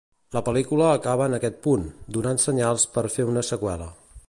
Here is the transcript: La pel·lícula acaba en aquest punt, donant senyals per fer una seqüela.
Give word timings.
La 0.35 0.41
pel·lícula 0.45 0.87
acaba 0.93 1.27
en 1.31 1.35
aquest 1.37 1.59
punt, 1.67 1.85
donant 2.17 2.41
senyals 2.47 2.87
per 2.97 3.07
fer 3.19 3.29
una 3.35 3.45
seqüela. 3.53 3.93